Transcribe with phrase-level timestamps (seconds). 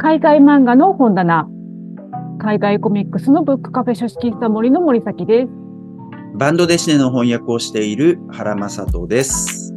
[0.00, 1.48] 海外漫画の本棚。
[2.38, 5.48] 海外コミックスのブックカフェ書式した森の森崎です。
[6.36, 9.74] バンドデシネの翻訳をしている原正人です。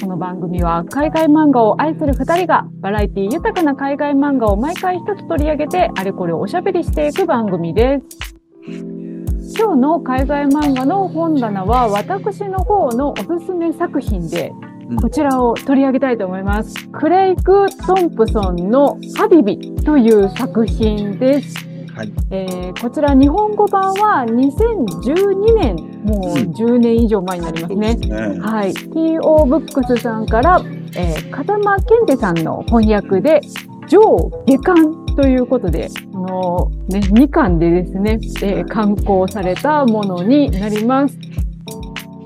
[0.00, 9.58] この番組は海外漫画を愛する二人がバラエティ豊かな海外漫画を毎回一つ取り上げてあれこれおしゃべりしていく番組です。
[9.58, 16.88] 今日の海外漫画の本棚は私の方のおすすめ作品でうんこちらを取り上げたいと思います。
[16.88, 21.56] クレイク・トンプソンのハビビという作品です。
[21.94, 22.12] はい。
[22.30, 27.94] えーこちら日本語版は2012年、もう10年以上前になりますね。
[27.96, 28.40] ね。
[28.40, 28.72] はい。
[28.72, 30.62] TO ブックスさんから、
[30.96, 33.40] えー、風間健二さんの翻訳で、
[33.88, 34.00] 上
[34.46, 41.18] 下巻ということで、あのね、2巻でですね、えー刊行されたものになります。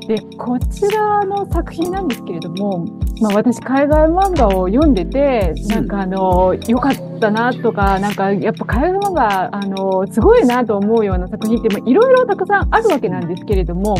[0.07, 2.87] で、こちらの作品なんですけれども、
[3.21, 13.97] まあ私海外漫画を読んでて、なんかあの、良かったなとか、なんかやっぱ海外漫画、あの、すごいなと思うような作品って、まあいろいろたくさんあるわけなんですけれども、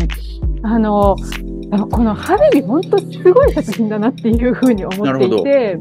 [0.63, 1.15] あの、
[1.79, 5.79] このハビビ本当すごい作品だなっていうふうに思っていて、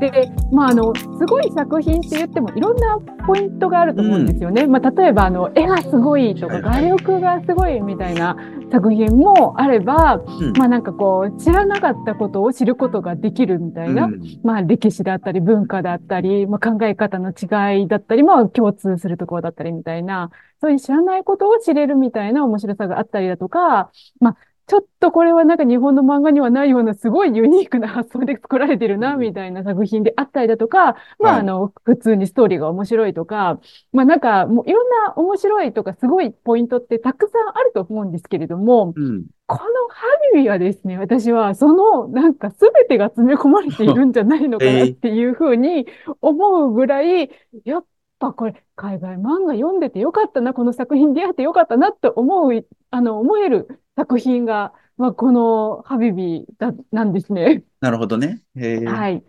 [0.00, 4.66] で、まあ、あの、すごい作品って言ってもいろんなポイントがあると思うんですよね。
[4.66, 8.36] まあ、例えば、あの、絵がすごいとか、画力がすごいみたいな
[8.72, 10.52] 作品もあれば、うん。
[10.56, 14.20] まあ、なんかこう、知らなかったことを知ることができるみたいな、うん。
[14.42, 24.36] まあ、歴史だったり、文化だったり、まあ、考え方の違いだったり、まあ、共通するところだったりみたいな、そういう知らないことを知れるみたいな面白さがあったりだとか、まあ、
[24.68, 33.60] ちょっとこれはなんか日本の漫画にはないようなすごいユニークな発想で作られてるな、みたいな作品であったりだとか、まあ、はいあの、普通にストーリーが面白いとか、
[33.92, 39.24] まあなんかもういろんな面白いとかすごいポイントってたくさんあると思うんですけれども、うん。
[39.46, 45.86] このハビビはですね、私はそのなんか全てが詰め込まれているんじゃないのかなっていうふうに
[46.20, 47.30] 思うぐらい、
[47.64, 47.84] やっ
[48.18, 57.64] ぱこれ海外漫画読んでてよかったな、この作品出会ってよかったなって思う、あの、思える作品が、まあ、このハビビだ、なんですね。
[57.80, 58.42] なるほどね。
[58.54, 59.24] はい。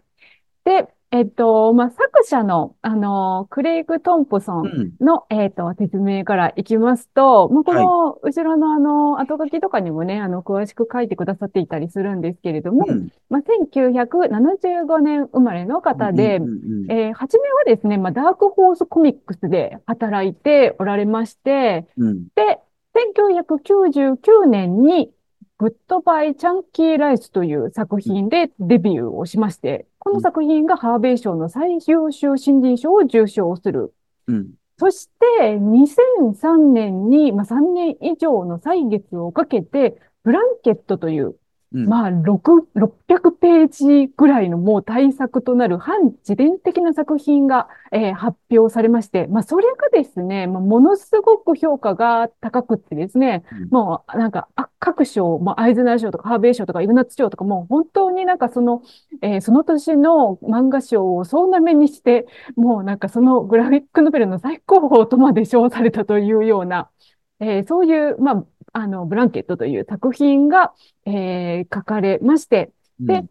[0.63, 4.67] で、えっと、まあ、作者の、あの、クレイグ・トンプソンう
[5.01, 5.03] ん。
[5.03, 16.39] の、えっと、説明からいきますと、まあ、この後ろのあの、後書きとかにもね、あの、詳しく書いてくださっていたりするんですけれども、うんまあ、1975年生まれの方で
[16.89, 22.27] えー初めはですね、まあ、ダークホースコミックスで働いておられまして、うん。
[22.35, 22.59] で、
[23.15, 25.11] 1999年に、
[25.57, 33.93] グッドバイ・チャンキー・ライスという作品でデビューをしまして、この作品がハーベイ賞の最優秀新人賞を受賞する。
[34.27, 34.51] うん。
[34.77, 41.35] そして、2003年に、まあ、3年以上の歳月をかけて、ブランケットという、
[41.73, 41.85] うん。
[41.87, 58.81] まあ、6、600ページぐらいのもう大作となる反自伝的な作品が、えー発表されまして、まあ、それがですね、まあ、ものすごく評価が高くってですね、うんもうなんか、あ各賞、まあ、アイズナー賞とかハーベイ賞とかイグナッツ賞とかもう本当になんかその、
[59.21, 62.25] えーその年の漫画賞を総なめにして、
[62.55, 66.89] もうなんかそのグラフィックノベルの最高峰とまで称されたというような、
[67.39, 68.45] えーそういう、まあ、
[68.79, 70.73] あの、ブランケットという作品が、
[71.05, 73.27] えー書かれまして、で3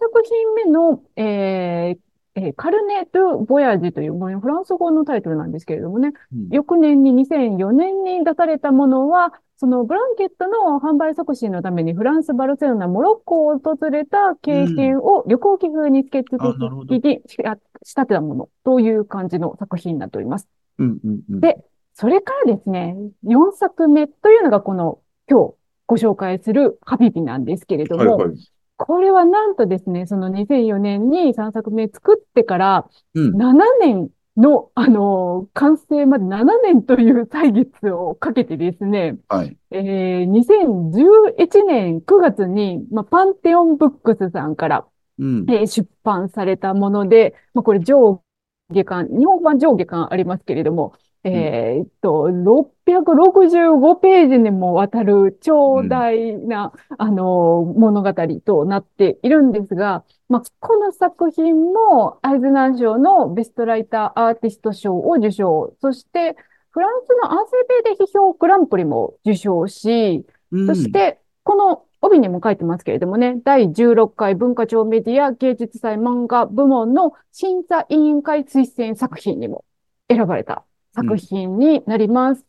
[0.00, 1.98] 作品目の、えー
[2.36, 20.48] えーカルネ・ドゥ・ボヤージュという、もうフランス語のタイトルなんですけれどもね、うん翌年に2004年に出されたものは、そのブランケットの販売促進のためにフランス、バルセロナ、モロッコを訪れた経験を旅行記風にスケッチあなるほど的にしあ仕立てたものという感じの作品になっております。
[20.78, 20.98] うん。
[21.04, 21.20] うん。
[21.30, 21.40] うん。
[21.40, 21.58] で
[22.00, 25.54] それからですね、4作目というのがこの今日
[25.86, 28.38] ご紹介するハビビなんですけれども、はいはい。
[28.78, 33.36] これはなんとですね、その2004年に3作目作ってからうん。
[33.36, 39.54] 7年の、あの、完成まで7年という歳月をかけてですね、はい。
[39.70, 44.86] えー2011年9月に、まあ、パンテオンブックスさんから、
[45.18, 45.44] うん。
[45.50, 48.22] えー出版されたもので、まあ、これ上
[48.70, 58.14] 下巻、日本版上下巻ありますけれども、えーっと、665ページにもわたる長大な、あの、物語
[58.44, 66.36] となっているんですが、まあ、この作品もアイズナー賞のベストライターアーティスト賞を受賞、そして
[66.70, 70.66] フランスのアーセベで批評グランプリも受賞し、うん。
[70.66, 79.64] そし、て、この帯にも書いてますけれどもね、第16回文化庁メディア芸術祭漫画部門の審査委員会推薦作品にも
[80.08, 80.64] 選ばれた
[80.94, 82.44] 作品になります。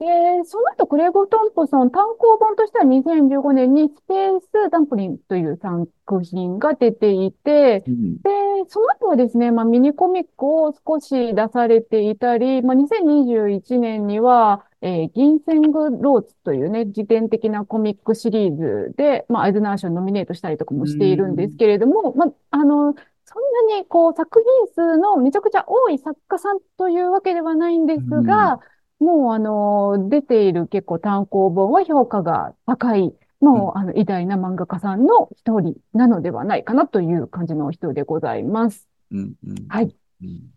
[0.00, 0.06] で、
[0.46, 8.16] その後、クレイグ・トンプソン、単行本としては2015年にスペース・ダンプリンという作品が出ていて、うん。
[8.22, 8.30] で、
[8.68, 22.94] その後はですね、まあ、ミニコミックを少し出されていたり、まあ、2021年には、えーギンセング・ローツというね、自伝的なコミックシリーズで、まあ、アイズナー賞ノミネートしたりとかもしているんですけれども、まあ、あの、
[23.32, 28.58] そんなにこう作品数のめちゃくちゃ多い作家さんというわけではないんですが、
[28.98, 38.88] もうあの、出ている結構単行本は評価が高い、もうあの偉大な漫画家さんの一人なのではないかなという感じの人でございます。
[39.10, 39.34] うん。
[39.46, 39.66] うん。
[39.68, 39.96] はい。
[40.22, 40.52] うん。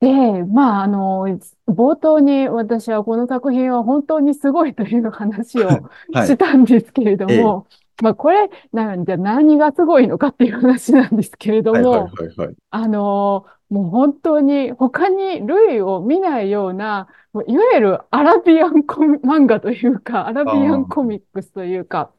[0.00, 0.08] で、
[0.44, 1.26] まあ、あの、
[1.68, 7.66] 冒頭に私はこの作品は本当にすごいという話を はいしたんですけれども、
[8.02, 12.56] まあ、これ、なんじゃ何がすごいのかっていう話なんですけれどはいはいも、はいはい。
[12.70, 22.12] あの、もう本当に他に類を見ないような、もういわゆるアラビアンコミ漫画というか、アラビアンコミックスというか、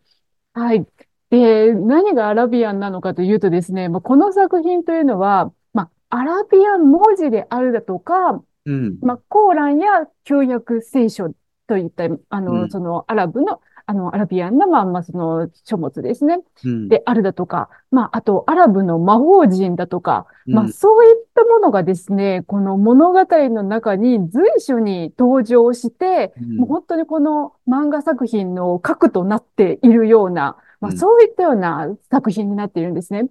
[0.54, 0.86] はい。
[1.30, 8.98] で、何がアラビアンなのかというとですね、まあこの作品というのは、まあ、アラビアン文字であるだとか、うん。
[9.02, 11.34] まあ、コーランや旧約聖書
[11.68, 13.62] といった、あうの、んそのアラブの、
[13.92, 16.40] あの、アラビアンな、まあ、まあ、その書物ですね。
[16.64, 16.88] うん。
[16.88, 33.28] であるだとか、まあ、あと、アラブの魔法人だとか、まあ、うんそういったものがですね、この物語の中に随所に登場して、うんもう本当にこの漫画作品の核となっているような、まあ、うんそういったような作品になっているんですね。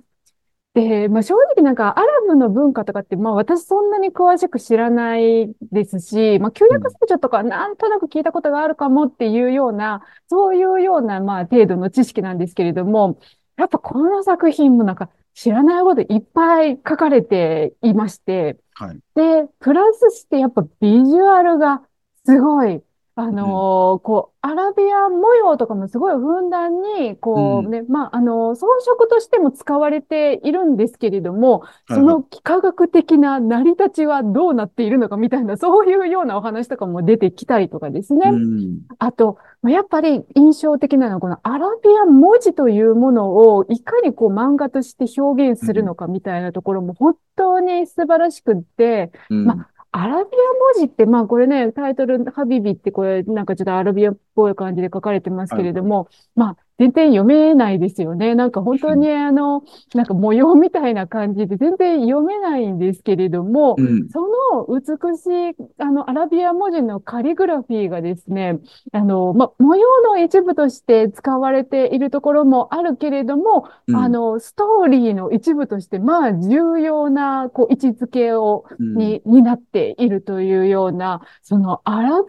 [0.75, 13.19] で、まあ、正直なんかアラブの文化とかって、まあ私そんなに詳しく知らないですし、まあ旧約聖書とかはなんとなく聞いたことがあるかもっていうような、そういうようなまあ程度の知識なんですけれども、
[13.57, 18.99] やっぱこの作品もなんか知らないこといっぱい書かれていまして、はい。
[19.15, 21.83] で、プラスしてやっぱビジュアルが
[22.25, 22.81] すごい、
[23.21, 38.31] あのーこう、アラビアン模様とかもすごいふんだんに、こううね、まあ、あのー装飾としても使われているんですけれども、その幾何学的な成り立ちはどうなっているのかみたいな、そういうようなお話とかも出てきたりとかですね。
[38.31, 38.81] うん。
[38.99, 49.45] あと、まあやっぱり印象的なのは、このアラビア文字というものをいかにこう漫画として表現するのかみたいなところも本当に素晴らしくって、うん。
[49.45, 58.35] まアラビア文字って、まあこれね、タイトル、ハビビってこれなんかちょっとアラビアぽい感じで書かれてますけれども、まあ全然読めないですよね。
[58.35, 59.65] なんか本当にあの、
[59.95, 64.09] なんか模様みたいな感じで全然読めないんですけれども、うん。
[64.09, 64.27] そ
[64.57, 68.61] の美しい、あの、アラビア文字のカリグラフィーがですね、
[68.93, 82.25] あの、ま、模様の一部として使われているところもあるけれども、うんあの、ストーリーの一部として、まあ、重要な、こう、位置づけを、うんに、になっているというような、その、アラビア文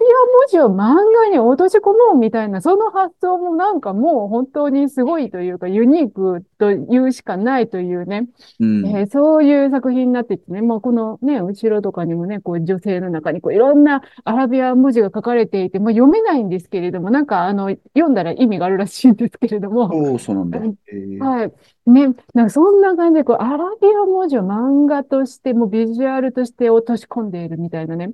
[0.49, 8.27] 字を漫画に落とし込もうみたいな、その発想もなんかもう本当にすごいというか、ユニークというしかないというね、
[8.59, 8.85] うん。
[8.87, 19.89] えーそういう作品になっていてね、まあ、このね、後ろとかにもね、こう女性の中にこういろんなアラビア文字が書かれていて、まあ、読めないんですけれども、なんかあの、読んだら意味があるらしいんですけれども、
[20.19, 20.59] そうなんだ。
[20.59, 21.53] うんえーはい。
[21.87, 28.11] ね、なんかそんな感じで、こう、アラビア文字を漫画として、もうビジュアルとして落とし込んでいるみたいなね。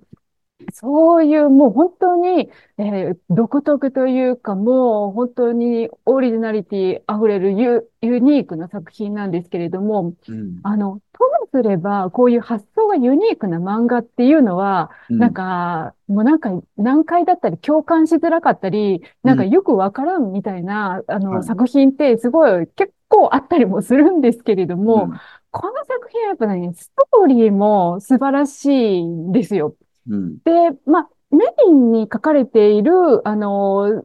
[0.73, 10.59] そういう、もう本当に、えー独特というか、もう本当にオリジナリティ溢れるユ、ユニークな作品なんですけれども、うん。
[10.63, 25.09] あの、ともすれば、こういう発想がユニークな漫画っていうのは、なんか、もうなんか、難解だったり、共感しづらかったり、なんかよくわからんみたいな、あの、はい作品ってすごい結構あったりもするんですけれどうん、も、
[25.51, 29.75] この作品はやっぱね、ストーリーも素晴らしいんですよ。
[30.09, 30.37] うん。
[30.39, 34.03] で、まあ、メインに書かれている、あの、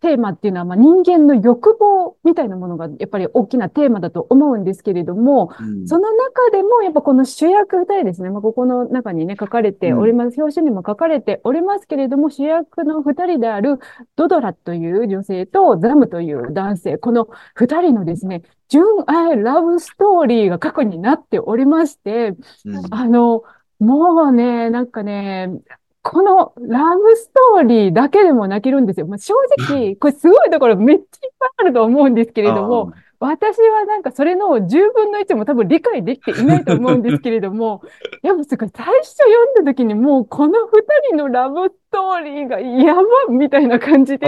[0.00, 5.86] テーマっていうのは、まあ、人間の欲望みたいなものが、やっぱり大きなテーマだと思うんですけれども、うん。
[5.86, 8.30] その中でも、やっぱこの主役二人ですね。
[8.30, 10.40] まあ、ここの中にね、書かれております。
[10.40, 13.78] 表紙にも書かれておりますけれども、主役の二人である
[14.16, 22.34] ドドラという女性とザムという男性、この二人のですね、純愛ラブストーリーが過去になっておりまして、
[22.64, 23.42] うんあの、
[23.78, 25.50] もうね、なんかね、
[26.02, 29.06] このラブストーリーだけでも泣けるんですよ。
[29.06, 29.34] まあ、正
[29.68, 37.82] 直、これすごいところめっちゃいっぱいあると思うんですけれども、私はなんかそれの10分の1も多分理解できていないと思うんですけれども、
[38.22, 40.64] やっぱすごい最初読んだ時にもうこの2
[41.08, 44.26] 人のラブストーリーがやばみたいな感じで。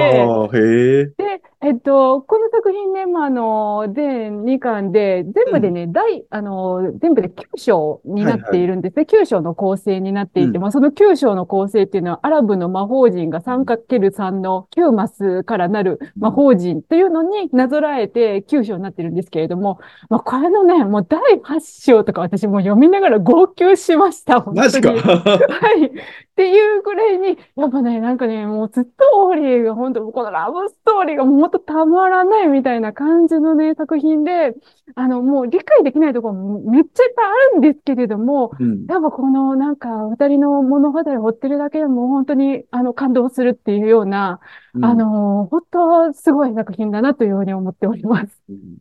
[1.19, 9.07] で、えっと、この作品ね、まあ、あの、全2巻で、全部でね、大、あの、全部で9章になっているんですね。
[9.11, 24.41] 9章の構成になっていて、うんまあ、その9章の構成っていうのは、アラブの魔法陣が 3×3 の9マスからなる魔法陣っていうのになぞらえて9章になってるんですけれども、まあ、これのね、もう第8章とか私もう読みながら号泣しました。
[24.41, 24.93] 本当にマジか。
[24.93, 25.87] はい。
[25.87, 25.91] っ
[26.39, 34.55] ていうぐらいに、やっぱね、なんかね、もうストーリーが本当、このラブストーリーがもっとたまらないみたいな感じのね、作品で、
[34.95, 38.87] あの、もう理解できないところもめっちゃいっぱいあるんですけれども、うん。
[38.87, 44.41] やっぱこのなんか二人の物語を追ってるだけでも本当にあの感動するっていうような、
[44.81, 48.43] あの、本当すごい作品だなというふうに思っております。
[48.49, 48.79] うん、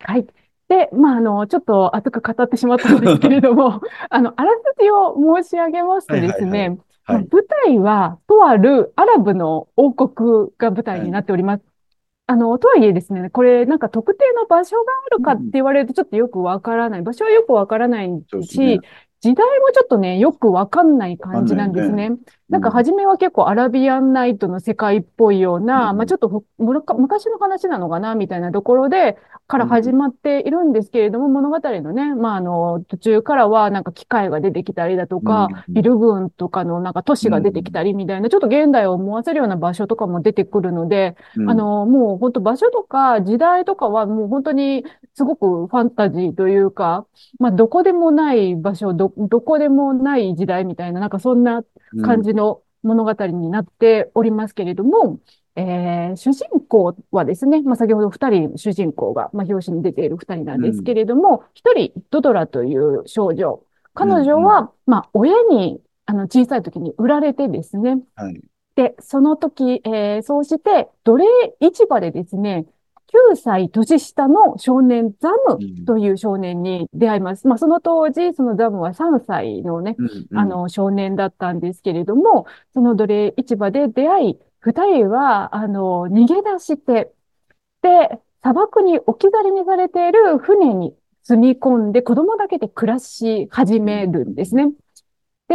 [0.00, 0.26] はい。
[0.68, 7.28] で、まあ、あの、ちょっと熱く語ってしまったんですけれども、 あの、あらすじを申し上げますとですはいはいね、はいまあ舞
[7.66, 11.73] 台は、とあるアラブの王国が舞台になっております。
[12.26, 17.02] あの、とはいえですね、これなんか特定の場所があるかって言われるとちょっとよくわからない。
[17.02, 18.08] 場所はよくわからない
[18.40, 18.82] し
[19.20, 22.10] 時代もちょっとね、よくわかんない感じなんですね。
[22.50, 41.50] なんか初めは結構アラビアンナイトの世界っぽいような、うんまあちょっと昔の話なのかなみたいなところで、から始まっているんですけれども、物語のね、まああの、途中からはなんか機械が出てきたりだとか、うんビル群とかのなんか都市が出てきたりみたいな、ちょっと現代を思わせるような場所とかも出てくるので、うん。
[41.50, 44.84] あ、の、もう本当場所とか時代とかはもう本当に
[45.14, 47.06] すごくファンタジーというか、
[47.38, 51.62] まあどこでもない場所、ど、どこでもない時代みたいな、なんかそんな
[52.02, 55.20] 感じの物語になっておりますけれども、
[55.56, 63.64] えー主人公はですね、まあ、先ほど二人主人公が、まあ、表紙に出ている二人なんですけれども、一、人ドドラという少女。
[63.94, 68.40] 彼女は、まあ、親に、あの、小さい時に売られてですね、はい。
[68.76, 71.26] で、その時、えーそうして、奴隷
[71.60, 72.66] 市場でですね、
[73.14, 77.46] 9歳年下の少年ザムという少年に出会います。
[77.46, 80.04] まあ、その当時、そのザムは3歳のね、う
[80.34, 87.12] んあ、の、少年だったんですけれども、その奴隷市場で出会い、二人は、あの、逃げ出して、
[87.82, 94.72] で、砂漠に置き去りにされている船に積み込んで子供だけで暮らし始めるんですね。
[95.48, 95.54] で、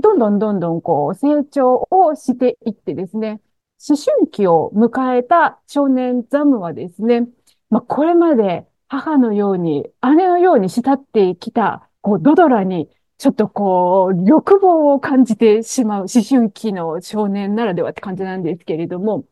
[0.00, 3.40] どんどんどんどんこう成長をしていってですね、
[3.88, 7.28] 思春期を迎えた少年ザムはですね、
[7.70, 19.24] まあ、これまで母のように、姉のように慕ってきた、こう、ドドラに、ちょっとこう、欲望を感じてしまう思春期の少年ならではって感じなんですけれども、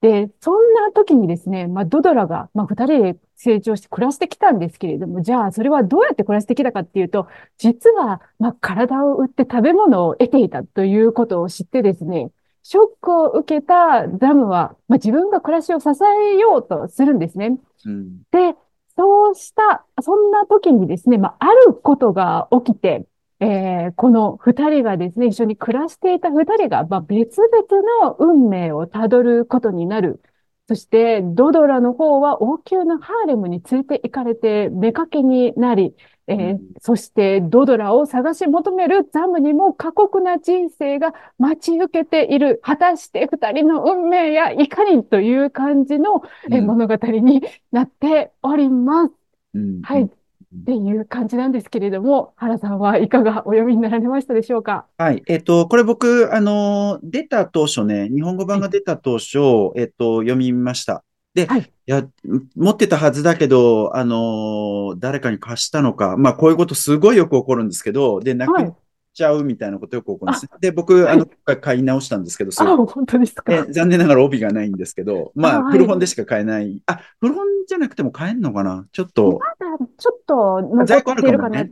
[0.00, 7.26] で、そんな時にですね、まあ、ドドラが、まあ、二人で成長して暮らしてきたんですけれども、じゃあ、それはどうやって暮らしてきたかっていうと、
[7.56, 12.30] 実は、まあ、体を売って食べ物を得ていたということを知ってですね、
[12.68, 17.58] ショックを受けたザムは、まあ、自分が暮らしを支えようとするんですね。
[17.86, 18.18] うん。
[18.30, 18.54] で、
[18.94, 23.06] そうした、そんな時にですね、まあ、あることが起きて、
[23.40, 30.20] えーこの二人がですね、一緒に暮らしていた二人が、まあ、別々の運命をたどることになる。
[30.68, 35.94] そして、ドドラの方は王宮のハーレムに連れて行かれて、妾になり、
[36.28, 42.60] えーうんそして、ドドラを探し求めるザムにも過酷な人生が待ち受けている。
[42.62, 47.42] 果たして二人の運命やいかにという感じの、え物語に
[47.72, 49.12] なっております。
[49.54, 50.02] うんはい。
[50.04, 54.86] っていう感じなんですけれども、原さんはいかがお読みになられましたでしょうか？
[54.96, 55.22] はい。
[55.26, 59.38] えっと、これ僕、あの、出た当初ね、日本語版が出た当初、
[59.76, 61.04] えっと、読みました。
[61.34, 62.06] で、はいいや、
[62.54, 68.74] 持ってたはずだけど、あの、誰かに貸したのか、まあ、こういうことすごいよく起こるんですけど、で、なくっ
[69.14, 70.50] ちゃうみたいなことよく起こるんですね。
[70.60, 71.26] で、僕、あの、
[71.60, 73.54] 買い直したんですけど、それあ、本当ですか？
[73.54, 76.82] え残念ながら帯がないんですけど、まあ、古本でしか買えない。
[76.84, 78.86] あ、古本じゃなくても買えんのかな？
[78.92, 81.64] ちょっと、まだちょっと残ってるかな？
[81.64, 81.70] ね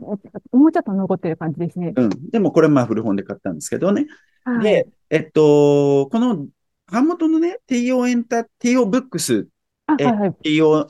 [0.51, 1.93] もうちょっと残ってる感じですね。
[1.95, 2.09] うん。
[2.31, 4.07] でもこれまあ古本で買ったんですけどね。
[4.43, 4.63] はい。
[4.63, 6.47] で、えっと、この、
[6.91, 9.47] 版元のね、TO エンタ、TO ブックス、
[9.87, 10.29] はいはい。
[10.43, 10.87] TO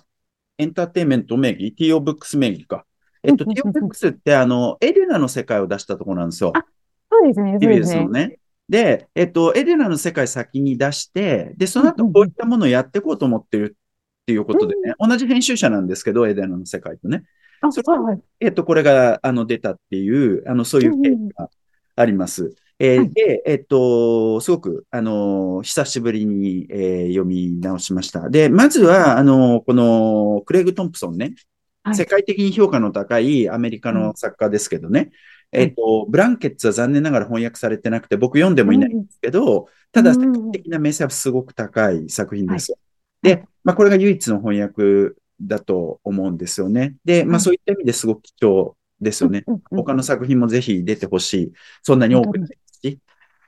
[0.60, 2.86] エンターテインメント名義、TO ブックス名義か。
[3.24, 6.52] えっと、うんうんうん TO ブックスってあの、エレナの世界を出したところなんですよ。
[6.56, 6.66] あ
[7.12, 8.28] そうですね、そうです TBS のね。
[8.28, 8.40] ね。
[8.70, 17.24] で、えっと、エレナの世界先に出して、で、その後うんうんうんこういったものをやっていこうと思ってるっていうことでね、同じ編集者なんですけど、エレナの世界とね。
[17.62, 18.22] あ、それはいはい。
[18.40, 21.50] えっと、これが、あの、出たっていう、あの、そういう経緯が
[21.96, 22.54] あります。
[22.80, 23.14] えーはい。
[23.14, 28.30] で、えっと、すごく、あの、久しぶりに、えー読み直しました。
[28.30, 31.34] で、まずは、あの、この、クレイグ・トンプソンね、
[31.84, 31.96] はい。
[31.96, 35.12] 世界的に評価の高いアメリカの作家ですけどね、
[35.52, 42.74] えっと、ブランケッツは残念ながら翻訳されてなくて、僕読んでもいないんですけど、ただ、世界的な名声はすごく高い作品です。
[43.22, 46.96] で、まあ、これが唯一の翻訳だと思うんですよね。
[47.06, 49.44] で、まあ、そういった意味ですごく貴重ですよね。
[49.48, 49.78] うんうんうん。
[49.78, 51.52] 他の作品もぜひ出てほしい。
[51.82, 53.00] そんなに多くないですし、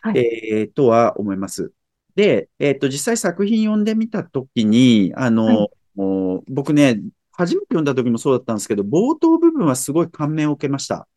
[0.01, 1.71] はいえーとは思います。
[2.15, 5.69] で、えっ、と、実際作品読んでみたときに、あの、はい
[6.47, 7.01] 僕ね、
[7.33, 11.07] 初めて読んだ時もそうだったんですけど、冒頭部分はすごい感銘を受けました。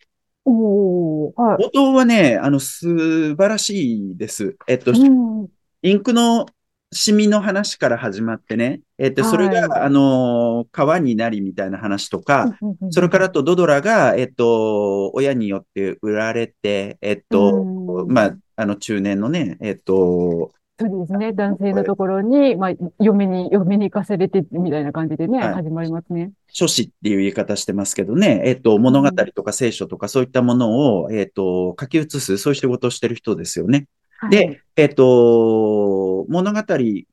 [0.45, 1.65] おー、はい。
[1.67, 4.57] 冒頭はね、あの、素晴らしいです。
[4.67, 5.49] えっと、うん。
[5.83, 6.47] インクの
[6.93, 12.57] シミの話から始まってね、えっと、それが、はいあの、川になりみたいな話とか、
[12.91, 21.33] それからとドドラが、えっと、親によって売られて、えっと、うんまあ、あの、中年のね、えっと、そうですね。
[21.33, 26.33] 男性のところに、まあ、嫁に、嫁に行かされて、みたいな感じでね、はい始まりますね。
[26.49, 33.87] 書士っていう言い方してますけどね、えっと、物語とか聖書とかそういったものを、えっと、書き写す、そういう仕事をしてる人ですよね。
[34.19, 36.59] はい、で、えっと、物語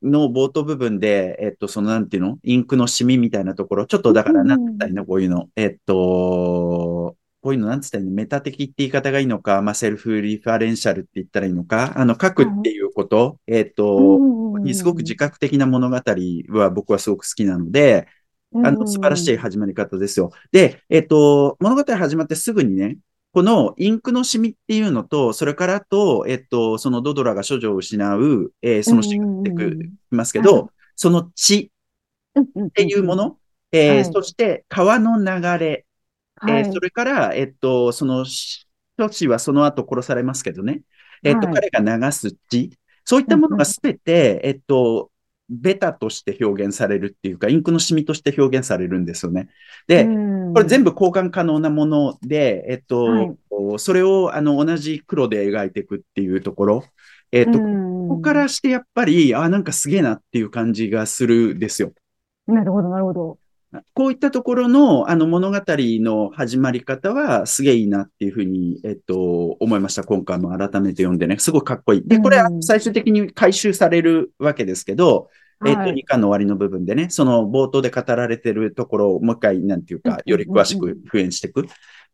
[0.02, 2.38] の冒頭部分で、えっと、そのなんていうの？
[2.42, 5.04] インクのシミみたいなところ、ちょっとだから、うんなったらいいの？
[5.04, 5.48] こういうの。
[5.56, 14.62] えっと、こういうのなんつったらいいのメタ的って言い方がいいのか、まあ、セルフリファレンシャルって言ったらいいのか、あの、書くっていうこと、えっと、うん。
[14.62, 18.08] にすごく自覚的な物語は僕はすごく好きなので、
[18.52, 19.36] あの、素晴らしいい。
[19.36, 20.32] 始まり方ですよ。
[20.52, 22.98] で、えっと、物語始まってすぐにね、
[23.32, 31.70] このインクのシミっていうのと、それからあと、えっと、そのドドラが処女を失う、えーそのシーンが出てくるますけうんうんど、その血
[32.38, 33.38] っっていうもの、
[33.72, 34.04] えーはい。
[34.04, 35.86] そして川の流れ、
[36.40, 36.62] はい。
[36.62, 38.24] えーそれから、えっと、その、
[38.98, 40.82] 処子はその後殺されますけどね、
[41.22, 42.70] えっと、はい彼が流す血、
[43.04, 45.10] そういったものがすべて、えっと、
[45.48, 49.48] ベタとして表現されるっていうか、インクのシミとして表現されるんですよね。
[49.88, 53.36] で、これ全部、部交換可能なもので、えっと、はい
[53.78, 56.84] それをあの同じ黒で描いていくっていうところ、
[57.30, 57.58] えっと、こ
[58.08, 61.92] ここからしてやっぱり、あ、なんかすげえなっていう感じがするですよ。
[62.46, 63.38] なるほど、なるほど。
[63.94, 70.02] こういったところのあの物語の始まり方はすげえいいなっていうふうに、えっと、思いました。
[70.02, 72.02] 今回も改めて読んでね、すごいかっこいい。
[72.04, 72.62] で、これはうん。
[72.62, 75.28] 最終的に回収されるわけですけど、
[75.64, 81.66] えっと、はい2巻の終わりの部分でね、その冒頭で語られてるところをもう一回、なんていうか、うんうんより詳しく復元していく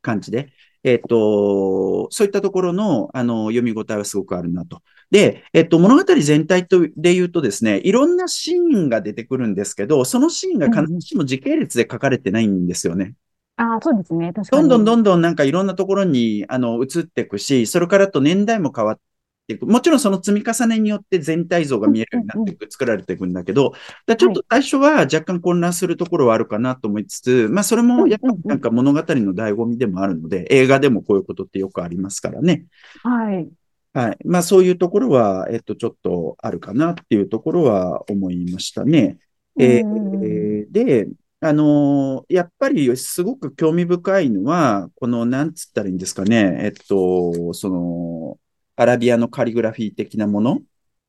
[0.02, 0.52] 感じで、
[0.84, 4.82] えっと、そういったところの、あの、読み応えはすごくあるなと。
[5.10, 13.14] で、えっと、物語全体とで言うとですね、いろんなシーンが出てくるんですけど、そのシーンが必ずしも時系列で書かれてないんですよね。
[13.56, 14.32] ああ、そうですね。
[14.32, 14.62] 確かに。
[14.62, 19.00] どんどんどんどんなんかいろんなところに、あの、移っていくし、それからと年代も変わっ
[19.46, 19.66] ていく。
[19.66, 23.72] もちろんその積み重ねによって全体像が見えるようになっていく、作られていくんだけど、
[24.06, 32.64] だちょっと最初は若干混乱するところはあるかなと思いつつ、まあそれもやっぱなんか物語の醍醐味でもあるので、映画でもこういうことってよくありますからね。
[33.02, 33.48] はい。
[33.92, 34.18] はい。
[34.24, 39.18] まあそういうところは、えっと、ちょっとあるかなっていうところは思いましたね。
[39.58, 41.08] えうんーで、
[41.40, 48.38] あのーやっぱりすごく興味深いのは、この、なんつったらいいんですかね、えっと、その、
[48.76, 50.60] アラビアのカリグラフィー的なもの、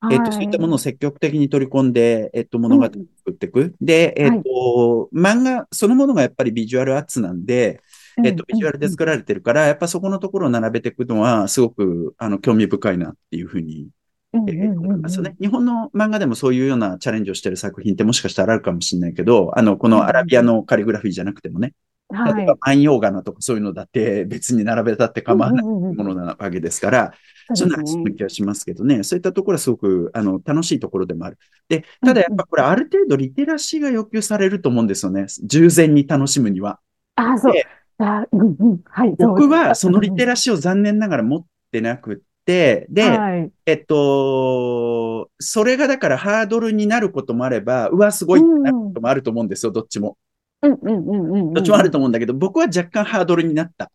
[0.10, 3.76] えっと、そういったものを積極的に取り込んで、えっと、物語を作っていく。
[3.82, 7.82] で、えっと、漫画そのものがやっぱりビジュアルアーツなんで、
[8.24, 13.90] えっと、ビジュアルで作られてるから、やっぱそこのところを並べていくのは、すごく、あの、興味深いなっていうふうに
[14.34, 15.36] うんえー思いますよね。
[15.40, 21.74] 日本の漫画でもそういうようなチャレンジをしてる作品ってもしかしたらあるかもしれないけど、あの、このアラビアのカリグラフィーじゃなくてもね、
[22.10, 22.34] はい。
[22.36, 25.98] 例えば万葉仮名とかそういうのだって別に並べたって構わないうんうんうん。
[25.98, 27.14] ものなわけですから、
[27.54, 27.78] そんな。
[27.84, 31.38] 気がしますけどね、そういったところはすごく、あの、楽しいところでもある。
[31.70, 35.28] で、ただやっぱこれある程度リテラシーが要求されると思うんですよね。
[35.44, 36.80] 従前に楽しむには。
[37.16, 37.66] ああ、そうで。
[38.00, 38.82] あうんうん。
[38.86, 39.16] はい。
[39.20, 43.52] そう僕はそのリテララシーを残念ながら持ってなくって、で、はい。
[43.66, 50.18] えっと、それがだからハードルになることもあれば、うわ、すごいってなることもあると思うんですよ、どっちも。
[50.62, 51.54] うんうんうんうんうん。
[51.54, 53.92] どっちもあると思うんだけど、僕は若干ハードルになった。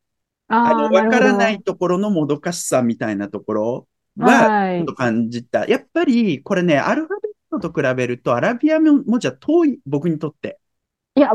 [0.54, 3.88] あの、わからなるいところのもどかしさみたいなところ。
[4.18, 4.94] は、はいちょっと。
[4.94, 5.66] 感じた。
[5.66, 10.58] やっぱり、これね、アルファベットと比べると、アラビア文字は遠い、僕にとって。
[11.14, 11.30] いや、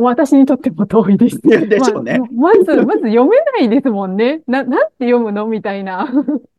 [0.00, 1.38] 私にとっても遠いです。
[1.40, 4.42] でしょうねままず、 まず読めないですもんね。
[4.46, 5.46] な、なんて読むの？
[5.46, 6.10] みたいな。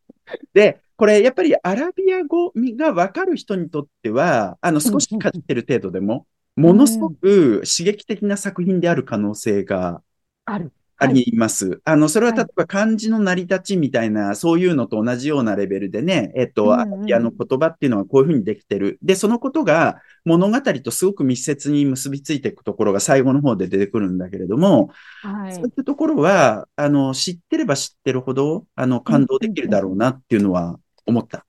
[0.54, 10.02] で、これ、やっぱりアラビア語がわかる人にとっては、あの、少しかじってる程度でも、ものすごく刺激的な作品である可能性が
[10.46, 10.72] ある。
[11.00, 11.82] あります。
[11.86, 19.00] あの、それははい例えば漢字の成り立ちみたいな、そういうのと同じようなレベルでね、えっと、アラビアの言葉っていうのはこういうふうにできてる。
[19.02, 25.70] で、そのことが物語とすごく密接に結びついていくところが最後の方で出てくるんだけれども、はいそうい。
[25.70, 31.46] ったところは、あの、知ってれば知ってるほど、あの、感動できるだろうなっていうのは思った。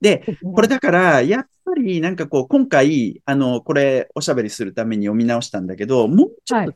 [0.00, 6.74] で、これだから、やっぱりなんかこう、今回、あの、これおしゃべりするために読み直したんだけど、もうちょっと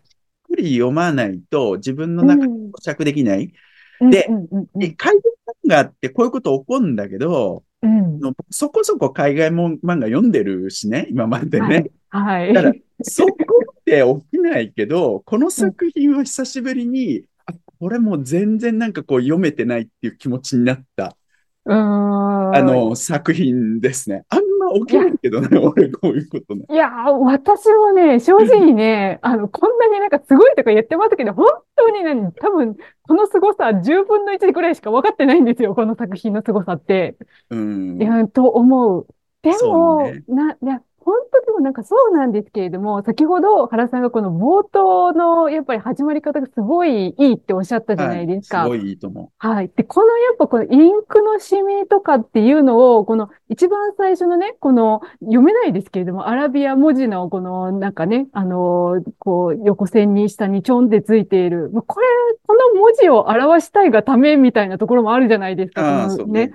[0.59, 3.53] り読まないと自分の中でうん固着できない。
[4.01, 11.91] うんで海外漫画ってこういうこと起こるんだけど、うんのそこそこ海外も漫画読んでるしね、今までね。
[12.11, 12.53] はい。
[12.53, 13.35] だから、そこ
[13.71, 21.17] って起きないけど、この作品は久しぶりに、あ、これもう全然なんかこう読めてないっていう気持ちになった、
[21.65, 22.08] うーん。
[22.55, 24.25] あの、作品ですね。
[24.29, 26.65] あんま起きないけどね、俺こういうことね。
[26.71, 37.17] いやー、私もね、正直ね、あの、こんなになんかすごいとか言ってますけど、本当に何、多分、この凄さ10分の1ぐらいしか分かってないんですよ、この作品の凄さって。
[37.51, 38.05] うんい。
[38.05, 39.07] や、と思う。
[39.43, 48.69] でも、ねな、いや、本当でもなんかそうなんですけれども、先ほど原さんがこの冒頭のやっぱり始まり方がすごいいいっておっしゃったじゃないですか。
[48.69, 49.71] はい、すごいいいと思はい。
[49.75, 61.71] で、このやっぱこのインクのシミとかっていうのを、この一番最初のね、この読めないですけれども、アラビア文字のこのなんかね、あの、こう横線に下にちょんってついている。
[61.87, 62.07] これ、
[62.47, 65.73] この文字を表したいがためみたいなところもあるじゃないですう。
[65.73, 65.83] か。
[65.83, 66.53] ああ、このそうね。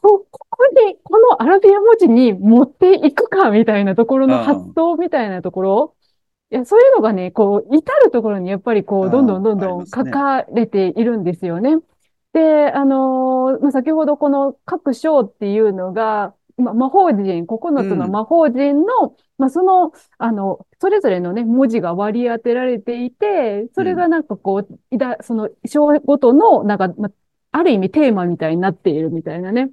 [0.00, 5.94] こ、ここに、このアラビア文字に持っていくかみたいなところの発想みたいなところ？
[6.50, 11.78] いや、そういうのがね、こう、至るところにやっぱりこう、どんどんどんどん書かれているんですよね。
[12.32, 27.12] で、あのーまあ、先ほどこの各章っていうのが、まあ、魔法陣、9つの魔法陣の、まあ、その、あの、それぞれのね、文字が割り当てられていて、それがなんかこう、いだ、その章ごとの、なんか、まあ、
[27.54, 29.70] ある意味テーマみたいになっているみたいなね。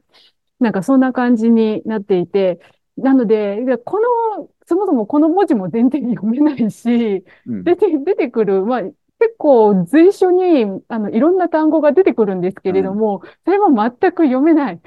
[0.60, 2.60] なんかそんな感じになっていて、
[2.96, 4.00] なので、こ
[4.38, 7.64] の、そもそもこの文字も全然読めないし、うん。
[7.64, 8.96] 出て、出てくる、まあ、結
[9.40, 14.80] 構随所に、あの、いろんな単語が出てくるんですけれども、それも全く読めないっ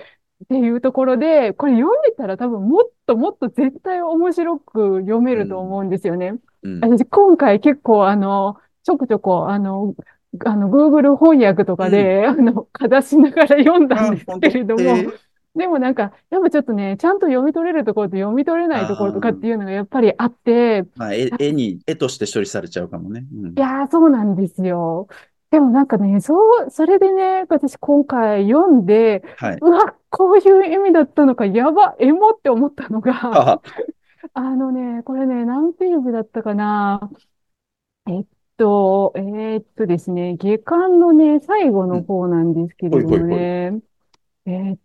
[0.49, 6.35] ていうところで、これ読んでたら多分もっともっと絶対面白く読めると思うんですよね。
[6.63, 9.95] うん私、今回結構あの、ちょくちょこ、あの、
[10.45, 15.19] あの、Google 翻訳とかで、あの、かざしながら読んだんですけれども、えー
[15.57, 23.25] でもなんか、やっぱちょっとね、ちゃんと読み取れるところと読み取れないところとかっていうのがやっぱりあって、まあ、絵絵に、絵として処理されちゃうかもね。
[23.33, 25.07] うんいやー、そうなんですよ。
[25.53, 29.59] でもなんかね、そう、それでね、私今回読んで、はい。
[29.61, 33.61] うわ、こういう意味だったのか、やば、エモって思ったのが、あ、
[34.33, 37.09] あのね、これね、何ページだったかな。
[38.09, 38.25] えっ
[38.57, 43.81] と、えーっとですね、下巻のね、最後の方なんですけれどもね、
[44.47, 44.79] えーっ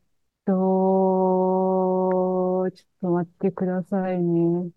[0.46, 4.70] と、ちょっと待ってくださいね。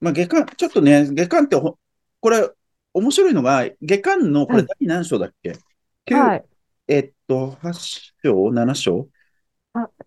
[0.00, 1.76] まあ、下巻、ちょっとね、下巻ってほ、
[2.20, 2.50] これ、
[2.92, 5.54] 面白いのが、下巻の、これはい第何章だっけ？
[6.04, 6.44] 九はい。
[6.88, 9.08] えっと、8章 ?7 章？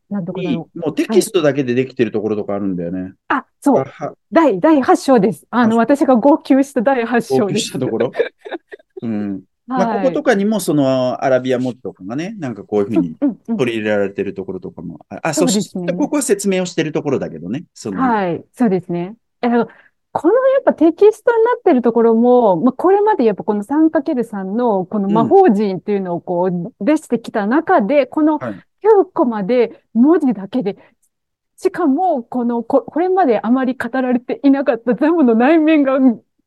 [0.09, 0.79] なんとかだに、ろう。
[0.79, 3.13] もうテキストだけでできてるところとかあるんだよね。
[3.27, 3.83] あ、そう。
[3.83, 5.45] は第、第8章です。
[5.49, 7.67] あの、私が号泣した第8章です。
[7.67, 8.11] したところ？
[9.01, 9.41] うん。
[9.67, 10.03] まあ、はい。
[10.03, 15.05] こことかにも、その、アラビア文字とかがね、なんかこういうふうにうんうん取り入れられてるところとかも。
[15.09, 17.65] あ、あそそうですねここは説明をしてるところだけどね。
[17.73, 19.15] その、はい、そうですね。
[19.41, 26.49] え、このやっぱテキストになってるところも、まあ、これまでやっぱこの 3×3 のこの魔法陣っていうのをこ
[26.79, 30.77] う出してきた中で、このはい9個まで文字だけで、
[31.57, 35.97] しかもこのこ、これまであまり語られていなかったザムの内面が、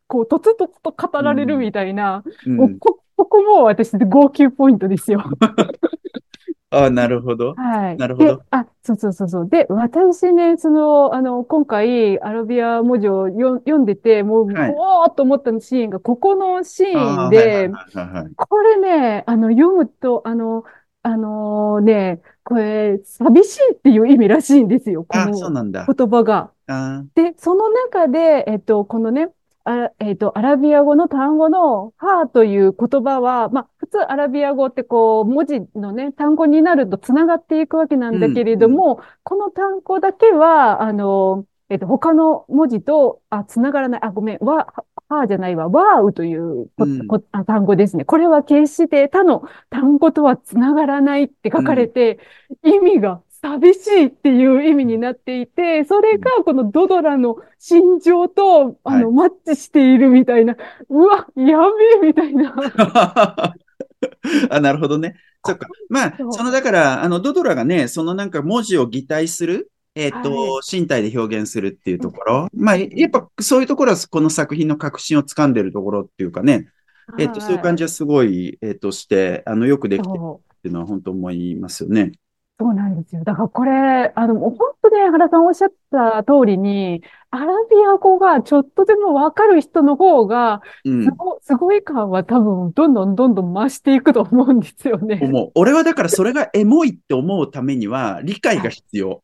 [0.07, 5.23] こう、とつとつと語られるみたいな、うんもうこ、ここも私で号泣ポイントですよ。
[6.73, 7.55] あなるほど。
[7.55, 7.97] はい。
[7.97, 9.49] なるほどで、あ、そうそうそうそう。
[9.49, 18.33] で、私ね、その、あの、今回、アラビア文字をよ読んでて、もう、はいおーっと思ったシーンが、ここのシーンで、はいはいはいはい。
[18.37, 20.63] これね、あの、読むと、あの、
[21.03, 25.31] あのね、これ、寂しいっていう意味らしいんですよ、この。
[25.95, 26.53] 言葉が。
[26.67, 29.31] あで、その中で、えっと、このね、
[29.65, 44.73] あ、えっと、アラビア語の単語の、ハーという言葉は、まあ、普通アラビア語ってこう、文字のね、単語になると繋がっていくわけなんだけれども、この単語だけは、あの、えっと、他の文字と、あ、繋がらない、あ、ごめん、わ、
[45.11, 48.05] は、じゃないわ、ワーウというこうんこあ単語ですね。
[48.05, 52.19] これは決して他の単語とは繋がらないって書かれて、
[52.63, 60.57] 意味が寂しいっていう意味になっていて、それがこのドドラの心情と、あの、マッチしているみたいな、
[60.89, 62.55] うわ、やべえみたいな。
[64.51, 65.17] あ、なるほどね。
[65.45, 65.67] そっか。
[65.89, 72.49] まあ、その、だから、あの、ドドラがね、そのなんか文字を擬態する、えっと、は身体で表現するっていうところ。
[72.55, 76.69] まあ、やっぱそういうところはこの作品の革新を掴んでるところっていうかね、
[77.19, 82.13] えっと、そういう感じはすごい、えっと、して、あの、よくできてるそっていうのは本当思いますよね。
[82.61, 83.25] そうなんですよ。
[83.25, 91.11] だからこれ、あの、本当ね、原さんおっしゃった通りに、アラビア語がちょっとでもわかる人の方が、うんす。
[91.11, 95.21] ご、すごい感は多分、どんどんどんどん増していくと思うんですよね。
[95.23, 95.51] 思う。
[95.55, 99.23] 俺はだからそれがエモいって思うためには理解が必要。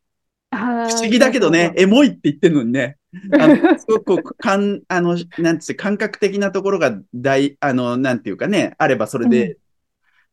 [0.57, 2.97] 不不思議だけどね、エモいって言ってるのにね。
[3.41, 9.57] あの、すごくかん、あの、なんつって、感覚的なところが大、あの、なんていうかね、あればそれで、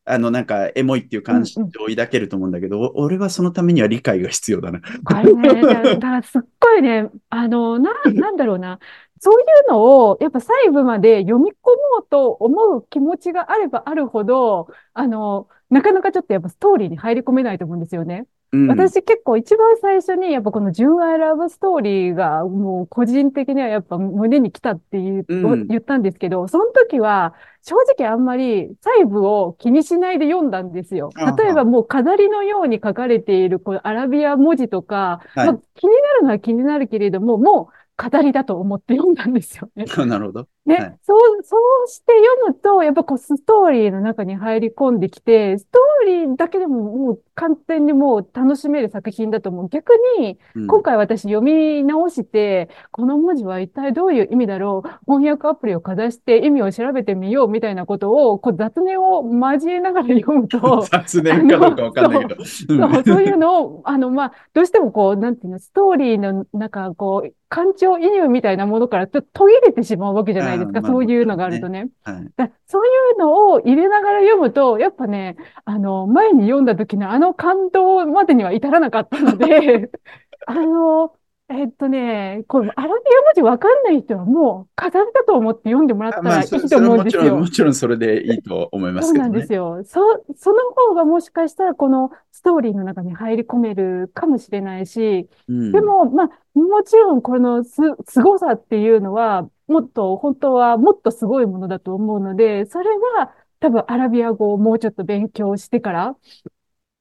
[0.04, 4.80] あの、なんか、エモいっていう感情を抱けると思うんだけど、お俺はそのためには理解が必要だな。
[5.06, 8.78] あれね、だだからすっごいね、あの、な、なんだろうな。
[9.18, 18.26] そういうのを、やっぱ細部まで読み込もうと思う気持ちがあればあるほど、あの、なかなかちょっとやっぱストーリーに入り込めないと思うんですよね。
[18.54, 18.68] うん。
[18.68, 31.10] 私結構一番最初にやっぱこの純愛ラブストーリーがもう個人的にはやっぱ胸に来たって言ったんですけど、その時は正直あんまり細部を気にしないで読んだんですよ。
[31.38, 39.84] 例えばもう飾りのように書かれているこのアラビア文字とか、はいまあ、気になるのは気になるけれども、もう飾りだと思って読んだんですよね。
[40.06, 40.48] なるほど。
[40.66, 49.68] ね、はいそう、そうして読むと、やっぱこうストーリーの中に入り込んできて、ストーリーだけでももう完全にもう楽しめる作品だと思う。
[49.68, 54.88] 逆に、うん今回私読み直して、この文字は一体どういう意味だろう？
[55.06, 62.40] 翻訳アプリをかざして意味を調べてみようみたいなことを、こう雑念を交えながら読むと、 雑念かどうかわかんないけど。
[62.40, 70.82] うんそう、そういうのを、あの、まあ、どうしてもこう、なんていうの、ストーリーの、なんかこう、感情移入みたいなものからちょっと途切れてしまうわけじゃないですか？
[70.82, 71.88] そういうのがあるとね。
[72.04, 72.28] はい。
[72.36, 79.90] だそういうのを入れながら読むと、やっぱね、あの、前に読んだ時のあの感動までには至らなかったので、
[80.46, 81.12] あの、
[81.50, 83.00] えっとね、これ、アラビア文
[83.34, 87.40] 字わかんない人はもう、飾りだと思って読んでもらったまあ、らいいと思うんですよはもちろん、。
[87.40, 89.52] もちろんそれでいいと思いますけどねそうなんです。
[89.52, 89.82] よ。
[89.84, 90.56] そ、その
[90.88, 97.74] 方がもしかしたらこのストーリーの中に入り込めるかもしれないし、うんでも、まあ、もちろんこのす、
[98.08, 106.16] 凄さっていうのは、もっと、本当はもっとすごいものだと思うので、それは多分アラビア語をもうちょっと勉強してから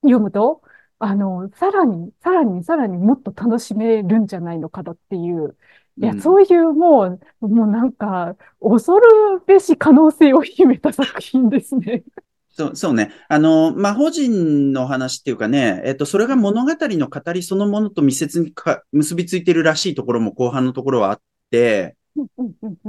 [0.04, 0.62] 読むと、
[0.99, 5.58] あの、さらに、さらに、さらにもっと楽しめるんじゃないのかだっていう、
[6.02, 12.04] いや、うんそういうもう、もうなんか、恐るべし可能性を秘めた作品ですね。
[12.56, 13.12] そう、そうね。
[13.30, 21.97] あの、魔法陣の話っていうかね、えっと、それが物語の語りそのものと密接にか結びついてるらしいところも後半のところはあって、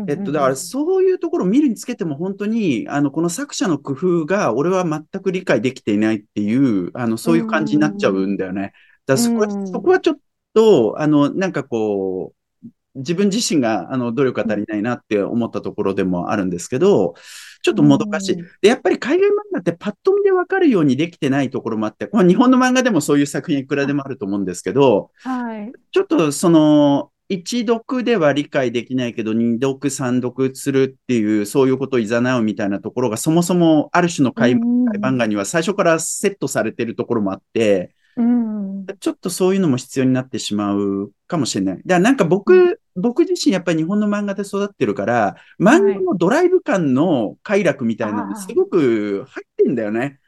[0.08, 8.72] えっと、だからそういうところを見るにつけても本当に、あの、この作者の工夫が俺は全く理解できていないっていう、あの、そういう感じになっちゃうんだよね。
[9.06, 10.16] だそこは、うんそこはちょっ
[10.52, 17.14] と、あの、なんかこう、自分自身が、あの、努力が足りないなって思ったところでもあるんですけど、
[17.62, 18.34] ちょっともどかしい。
[18.34, 25.72] うんで、やっぱり海外漫画ってパッと見でわかるようにできてないところもあって、まあ、日本の漫画でもそういう作品いくらでもあると思うんですけど、はい。
[25.90, 38.86] ちょっとその、一読では理解できないけど、二読、三読するっていう、そういうことを誘うみたいなところが、そもそもある種の海漫画には最初からセットされてるところもあって、うん。
[39.00, 41.76] ちょっとそういうのも必要になってしまうかもしれない。
[41.76, 50.20] だからなんか僕、僕自身やっぱり日本の漫画で育ってるから、漫画のドライブ感の快楽みたいなのがすごく入ってんだよね。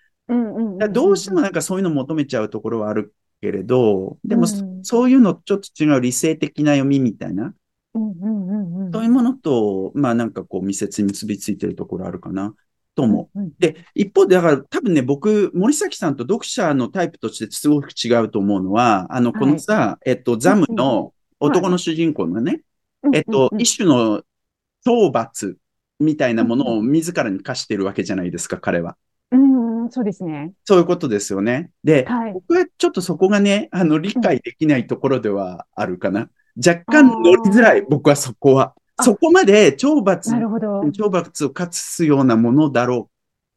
[0.90, 4.46] どうしてもなんかそういうの求めちゃうところはあるけれど、でも
[4.82, 7.54] そういうのちょっと違う理性的な読みみたいな、
[7.94, 8.00] そ
[9.00, 12.54] ういうものと、まあなんかこう密接に結びついてるところあるかな、
[12.94, 13.38] と思う。
[13.38, 13.52] うんうん。
[13.58, 22.62] で、一方で、だから多分ね、僕、森崎さんと読者のタイプとしてすごく違うと思うのは、あの、このさ、えっと、ザムの男の主人公のね、
[23.12, 24.22] えっと、一種の
[24.84, 25.56] 懲罰
[26.00, 28.96] みたいなものを自らに課してるわけじゃないですか、彼は。
[29.30, 30.52] うんうん、そうですね。
[30.64, 31.70] そういうことですよね。
[31.84, 32.32] で、はい。
[32.32, 36.30] 僕はちょっとそこがね、あの、理解できないところではあるかな。
[36.56, 38.74] 若干乗りづらい、僕はそこは。
[38.96, 40.30] あそこまで懲罰。
[40.32, 43.10] 懲罰を課すようなものだろ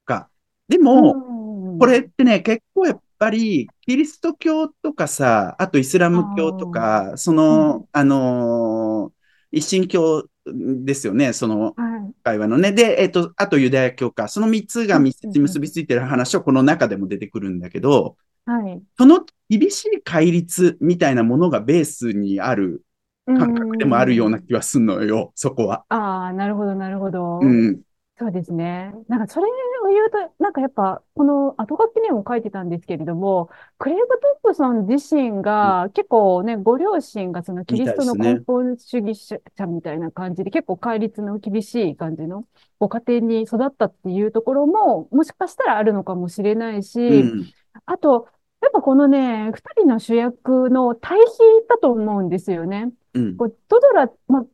[0.04, 0.30] うか。
[0.68, 9.20] でも、うんこれってね、結構やっぱり、キリスト教とかさ、あとイスラム教とか、その、あのー
[9.52, 11.76] 一神教ですよね、そのはい。
[12.24, 12.72] 会話のね。
[12.72, 14.28] で、えっと、あとユダヤ教か。
[14.28, 18.82] その三つが密接に結びついてる話はこの中でも出てくるんだけど、はい。
[18.98, 22.84] その厳しい戒律みたいなものがベースにある
[23.26, 25.86] 感覚でもあるような気はすんのよ、そこは。
[25.90, 27.40] ああ、なるほど、なるほど。
[27.40, 27.82] うん。
[28.22, 28.92] そうですね。
[29.08, 39.16] なんかそれを言うと、なんかやっぱ、この後書きにも書いてたんですけれども、クレイグ・トップソン自身が結構ね、ご両親がそのキリストの根本主義
[39.56, 42.46] 者みたいな感じで、結構戒律の厳しい感じの
[42.78, 47.52] ご家庭に育ったっていうところも、もしかしたらあるのかもしれないし、うん。
[47.86, 48.28] あと、
[48.62, 51.26] やっぱこのね、二人の主役の対比
[51.70, 52.92] だと思うんですよね。
[53.14, 53.38] うん。
[53.38, 54.46] こうトドラ、まあ、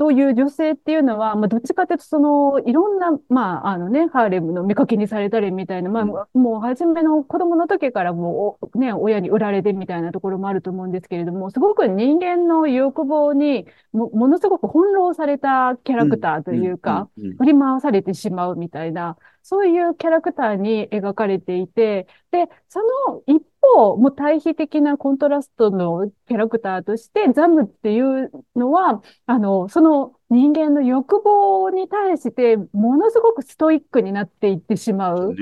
[0.00, 6.42] という女性っていうのは、まあ、どっちかというと、その、いろんな、まあ、あのね、ハーレムの見かけにされたりみたいな、まあ、うん。
[6.42, 35.34] もう、初めの子供の時からもう、おね、親に売られてみたいなところもあると思うんですけれども、すごく人間の欲望にも、ものすごく翻弄されたキャラクターというか、振り回されてしまうみたいな、そういうキャラクターに描かれていて、で、その一方、もう対比的なコントラストのキャラクターとして、ザムっていうのは、あの、その人間の欲望に対して、ものすごくストイックになっていってしまう。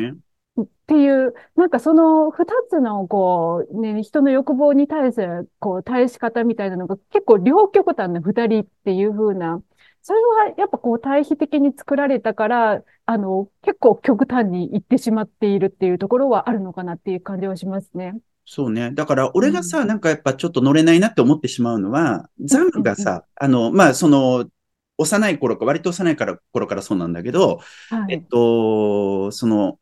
[0.61, 9.62] っていう、なんかその二つの、こう、ね、人の欲望に対する、こう、対し方みたいなのが結構両極端な二人っていう風な、
[10.02, 18.20] それはやっぱこう対比的に作られたから、あの、結構極端に行ってしまっているっていうところはあるのかなっていう感じはしますね。
[18.44, 18.92] そうね。
[18.92, 24.48] だから、俺がさ、なんかやっぱちょっと乗れないなって思ってしまうのは、ザムがさ、あの、まあ、その、
[24.96, 27.61] 幼い頃か、割と幼いから頃からそうなんだけど、
[28.06, 28.28] えっはい。
[28.30, 29.78] と、その、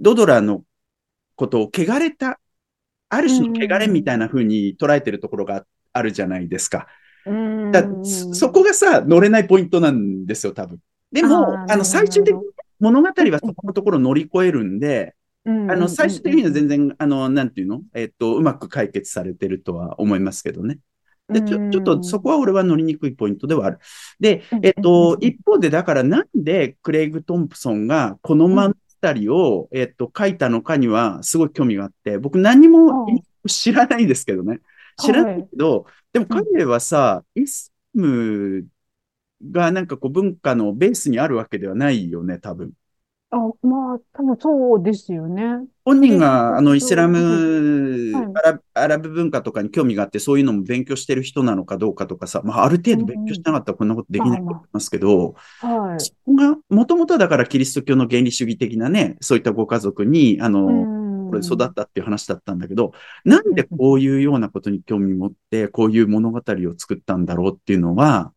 [0.00, 0.64] ドドラの
[1.36, 2.40] ことを汚れた、
[3.10, 6.88] ある種の汚れみたいな風に捉えてるところがあるじゃないですか。
[7.26, 8.04] だん。
[8.04, 10.78] そそこがさ、乗れないポイントなんですよ、多分。
[11.10, 12.40] でも、あの、最終的に
[12.80, 17.82] 物語はそこのところを乗り越えるんで、あの、最終的には全然、あの、なんていうの？
[17.94, 20.78] えっと、うまく解決されてるとは思いますけどね。
[21.28, 23.78] で、ちょ、ちょっとそこは俺は乗りにくいポイントではある。
[24.20, 28.74] で、えっと、一方でだからなんでクレイグ・トンプソンがこの物語
[29.34, 33.06] を、えっと、書いたのかにはすごい興味があって、僕何にも
[33.46, 34.60] 知らないですけどね。
[34.96, 38.68] 知らないけど、でも彼はさ、イスム
[39.50, 42.72] がなんかこう文化のベースにあるわけではないよね、多分。
[43.30, 45.66] あ、まあ、多分そうですよね。
[45.84, 47.08] 本人が、あの、イスラ
[48.12, 56.08] はいム、アラブ、アラブ文化とかに興味があって、そういうのも勉強してる人なのかどうかとかさ、まあ、ある程度勉強してなかったらこんなことできないと思いますけど、はい。
[56.08, 60.90] そこが、もともとはだからキリスト教の原理主義的なね、そういったご家族に、あの、
[61.32, 62.92] これ育ったっていう話だったんだけど、
[63.24, 68.32] なんでこういうようなことに興味持って、こういう物語を作ったんだろうっていうのは、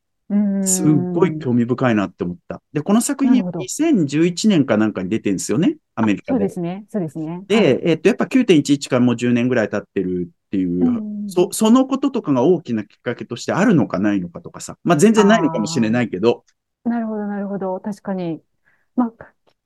[0.63, 2.61] すっごい興味深いなって思った。
[2.71, 6.33] で、この作品、2011年かなんかに出てるんですよね、アメリカで。
[6.33, 7.43] そうですね、そうですね。
[7.47, 14.77] で、はい、えっと、やっぱ9.11からもう10年ぐらい経ってるっていう、うそ、そのこととかが大きなきっかけとしてあるのかないのかとかさ。
[14.85, 16.45] まあ、全然ないのかもしれないけど。
[16.85, 17.79] なるほど、なるほど。
[17.79, 18.41] 確かに。
[18.95, 19.25] まあ、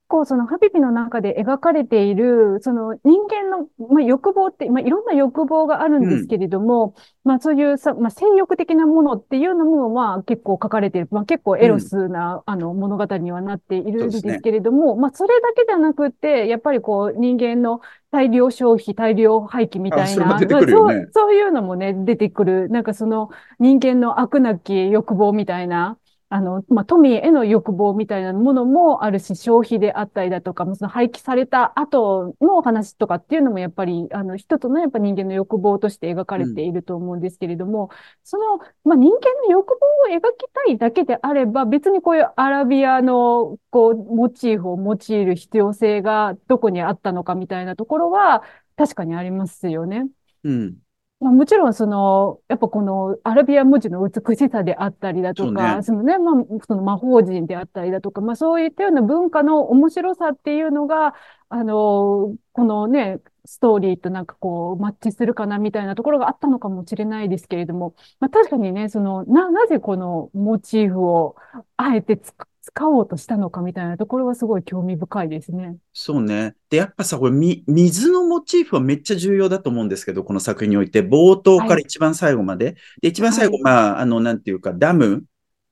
[0.10, 6.94] 構そのハビビの中で描かれている、その人間の、まあ、欲望って、まあ、いろんな欲望があるんですけれども、うん、
[7.24, 17.80] まあそういうさ、まあ、性欲的なものっていうのも、まあ結構書かれている、まあ結構エロスな、うん、あの物語にはなっているんですけれども、ね、まあそれだけじゃなくて、やっぱりこう人間の
[18.12, 25.98] 大量消費、大量廃棄みたいな、ね、そうそういうのもね、出てくる、なんかその人間の悪なき欲望みたいな、
[26.32, 37.90] あの、まあ、富への欲望みたいなものもあるし、消費であったりだとか、その廃棄された後の話とかっていうのもやっぱり、あの、一つのやっぱ人間の欲望として描かれていると思うんですけれども、うん、
[38.24, 48.44] その、まあ、人間の欲望を描きたいだけであれば、別にこういうアラビアの、こう、モチーフを用いる必要性がどこにあったのかみたいなところは、
[48.78, 50.08] 確かにありますよね。
[50.44, 50.78] うん。
[51.20, 61.14] まあ、もちろん、その、やっぱこのアラビア文字の美しさであったりだとか、そ,、ね、そのね、まあ、その魔法人であったりだとか、まあそういったような文化の面白さっていうのが、
[61.50, 71.36] あの、このね、ストーリーとなんかこう、マッチするかなみたいなところがあったのかもしれないですけれども、まあ確かにね、その、な、なぜこのモチーフを
[71.78, 75.78] あえてつく使おうとしたのかみたいなところはすごい興味深いですね。
[75.92, 76.56] そうね。
[76.70, 82.66] で、やっぱさ、これ、み、水のモチーフはめっちゃ重要だと思うんですけど、この作品において、冒頭から一番最後まで。
[82.66, 85.24] はい、で、一番最後、はい、まあ、あの、なんていうか、ダム、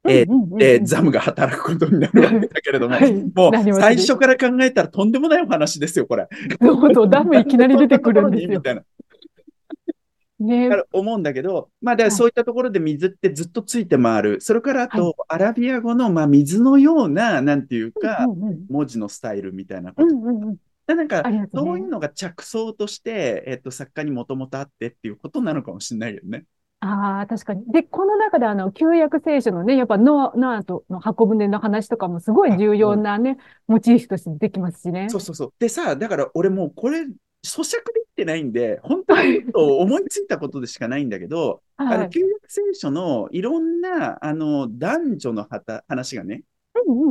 [0.08, 6.28] えー、で、ザムが働くことになるわけだけれども、はい、もう、最初から考えたらとんでもないお話ですよ、これ。
[6.62, 8.50] そうそう、ダムいきなり出てくるんですよ。
[8.58, 8.82] みたいな。
[10.40, 14.42] ね、思うんだけど、まあ、だからそういったところで水ってずっとついて回る。
[14.42, 18.26] それからあと、アラビア語の、まあ、水のような、なんていうか、
[18.70, 20.96] 文字のスタイルみたいなこと。
[20.96, 21.24] なんか、
[21.54, 26.46] そういうのが着想として、えっと、作家にもともとあってっていうことなのかもしれないよね。
[26.80, 27.66] ああ、確かに。
[27.72, 35.10] で、この中であの、旧約聖書のね、やっぱノア、ノアとの箱舟の話とかもすごい重要なね、モチーフとしてできますしね。
[35.10, 35.54] そうそうそう。
[35.60, 37.06] でさ、だから俺もうこれ、
[37.48, 45.48] 咀嚼できてないんで、本当に思いついたことでしかないんだけど、 はい、あの、旧約聖書のいろんな、あの、男女の
[45.88, 46.44] 話がね、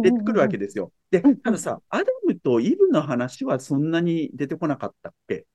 [0.02, 0.92] 出てくるわけですよ。
[1.10, 5.46] で、たださ、アダムとイブの話はそんなに出てこなかったっけ？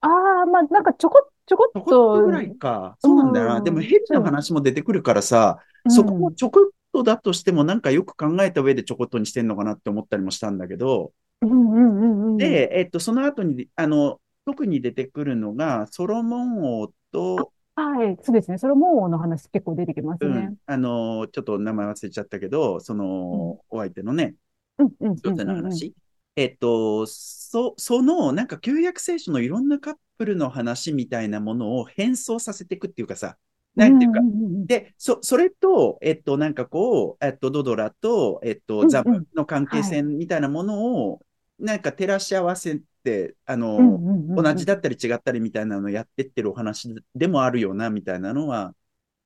[0.00, 2.96] ああ、あ、まあ、なんかちょこ、ちょこっちょこっとと、ぐらいか。
[3.00, 3.56] そうなんだよな。
[3.58, 5.58] うんでもヘビの話も出てくるからさ、
[5.88, 11.12] そこもちょこっとだとしてもなんかよく考えた上でちょこっとにしてんのかなって思ったりもしたんだけど、
[11.42, 12.36] うんうんうんうん。
[12.38, 18.56] で、えっと、その後に、あの、特に出てくるのが、ソロモン王と、はい、そうですね。
[18.56, 24.34] それもの話結構出てきますねうん。、あの、ちょっと名前忘れちゃったけど、その、お相手のね、
[24.78, 25.64] うんうんうん一つのうんうん。
[25.64, 25.94] 話。
[26.36, 33.36] えっと、そ、その、なんか旧約聖書のいろんなカップルの話みたいなものを変装させていくっていうかさ、
[33.74, 34.28] なんていうか、んん
[34.62, 41.20] んで、そ、それと、えっと、なんかこう、えっと、ドドラと、えっと、うんうんザムの関係性みたいなものを、
[41.58, 48.74] なんか照らし合わせて、あの、うんうんうんうん同じだったり違ったりみたいなのをやってってるお話でもあるよな、みたいなのは、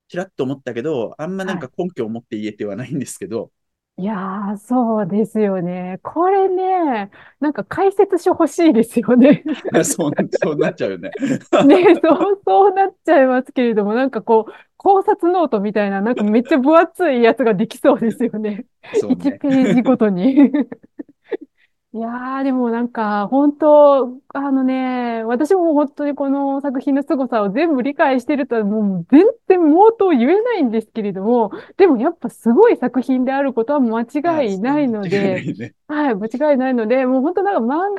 [0.08, 3.52] ちらっと思ったけど、あんまなんか根拠を持って言えてはないんですけど、
[3.96, 6.00] いやー、そうですよね。
[6.02, 9.44] これね、なんか解説書欲しいですよね。
[9.84, 10.12] そう、
[10.42, 11.10] そうなっちゃうよね。
[11.60, 18.64] ね、そう、そうなっちゃいますけれども、なんかこう、考察ノートみたいな、なんかめっちゃ分厚いやつができそうですよね。
[18.92, 19.38] そう1ね。
[19.38, 20.50] ページごとに。
[21.92, 37.94] いやー、でもなんか、本当、あのね、私も本当にこの作品の凄さを全部理解してるとは、もう全然毛頭言えないんですけれども、でもやっぱすごい作品であることは間違いないので、間違いないねはい、間違いないので、もう本当なんか漫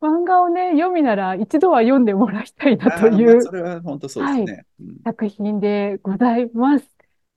[0.00, 4.66] 画、漫画をね、読みなら一度は読んでもらいたいなというそれは本当そうですね。
[4.80, 6.88] うん作品でございます。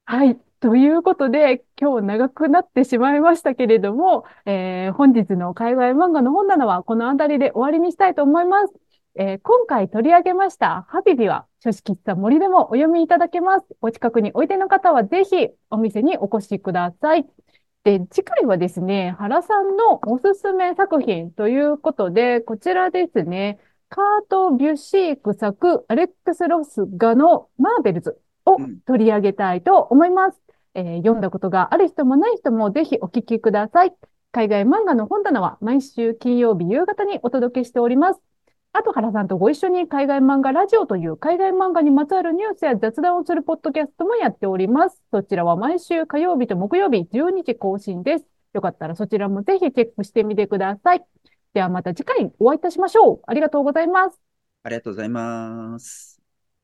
[0.06, 0.40] はい。
[0.60, 8.74] ということで、今日長くなってしまいましたけれども、えー本日の海外漫画の本棚はこの辺りで終わりにしたいと思います。
[9.16, 13.68] えー今回取り上げましたハビビは書式喫茶森でもお読みいただけます。
[13.82, 17.28] お近くにおいでの方はぜひお店にお越しください。
[17.84, 30.42] で、次回はですね、原さんのおすすめ作品ということで、こちらですね、カート・ビュシーク作、アレックス・ロス画のマーベルズをうん取り上げたいと思います。
[30.76, 33.94] えー読んだことがある人もない人もぜひお聞きください。
[34.32, 38.22] 海外漫画の本棚は毎週金曜日夕方にお届けしております。
[38.74, 45.02] あと原さんとご一緒に海外漫画ラジオという海外漫画にまつわるニュースや雑談をするポッドキャストもやっております。
[45.12, 48.26] そちらは毎週火曜日と木曜日12時更新です。
[48.54, 51.06] よかったらそちらもぜひチェックしてみてください。
[51.54, 53.22] ではまた次回お会いいたしましょう。
[53.28, 54.20] ありがとうございます。
[54.64, 56.15] ありがとうございます。